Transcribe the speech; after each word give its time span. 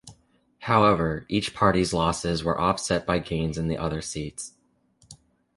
However, 0.61 1.27
each 1.29 1.53
party's 1.53 1.93
losses 1.93 2.43
were 2.43 2.59
offset 2.59 3.05
by 3.05 3.19
gains 3.19 3.55
in 3.55 3.71
other 3.77 4.01
seats. 4.01 4.53